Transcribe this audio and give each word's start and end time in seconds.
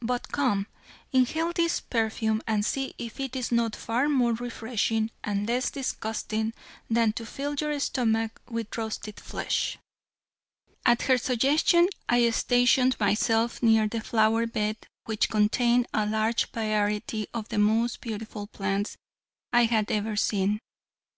But 0.00 0.32
come, 0.32 0.66
inhale 1.12 1.52
this 1.52 1.78
perfume 1.78 2.40
and 2.46 2.64
see 2.64 2.94
if 2.96 3.20
it 3.20 3.36
is 3.36 3.52
not 3.52 3.76
far 3.76 4.08
more 4.08 4.32
refreshing 4.32 5.10
and 5.22 5.46
less 5.46 5.70
disgusting 5.70 6.54
than 6.88 7.12
to 7.12 7.26
fill 7.26 7.54
your 7.54 7.78
stomach 7.78 8.40
with 8.48 8.74
roasted 8.78 9.20
flesh." 9.20 9.76
At 10.86 11.02
her 11.02 11.18
suggestion 11.18 11.88
I 12.08 12.30
stationed 12.30 12.98
myself 12.98 13.62
near 13.62 13.86
the 13.86 14.00
flower 14.00 14.46
bed 14.46 14.78
which 15.04 15.28
contained 15.28 15.86
a 15.92 16.06
large 16.06 16.50
variety 16.52 17.26
of 17.34 17.50
the 17.50 17.58
most 17.58 18.00
beautiful 18.00 18.46
plants 18.46 18.96
I 19.52 19.64
had 19.64 19.90
ever 19.90 20.16
seen. 20.16 20.60